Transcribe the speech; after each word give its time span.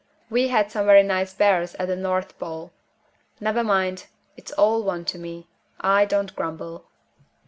We 0.31 0.47
had 0.47 0.71
some 0.71 0.87
very 0.87 1.03
nice 1.03 1.31
bears 1.35 1.75
at 1.75 1.85
the 1.87 1.95
North 1.95 2.39
Pole. 2.39 2.71
Never 3.39 3.63
mind! 3.63 4.07
it's 4.35 4.51
all 4.53 4.81
one 4.81 5.05
to 5.05 5.19
me 5.19 5.47
I 5.79 6.05
don't 6.05 6.35
grumble." 6.35 6.85